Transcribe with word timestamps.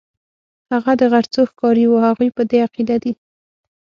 هغه 0.71 0.91
د 0.99 1.01
غرڅو 1.11 1.41
ښکاري 1.51 1.85
وو، 1.87 2.03
هغوی 2.07 2.29
په 2.37 2.43
دې 2.49 2.57
عقیده 2.67 2.97
دي. 3.03 3.13